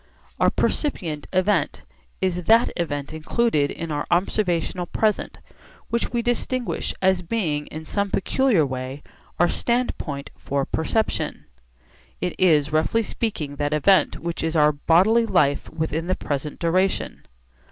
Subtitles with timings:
[0.39, 1.83] Our 'percipient event'
[2.21, 5.37] is that event included in our observational present
[5.89, 9.03] which we distinguish as being in some peculiar way
[9.39, 11.45] our standpoint for perception.
[12.19, 17.27] It is roughly speaking that event which is our bodily life within the present duration.